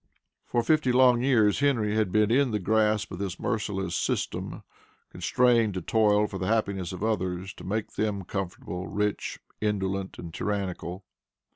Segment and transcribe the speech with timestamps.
[0.47, 4.63] For fifty long years Henry had been in the grasp of this merciless system
[5.11, 10.33] constrained to toil for the happiness of others, to make them comfortable, rich, indolent, and
[10.33, 11.05] tyrannical.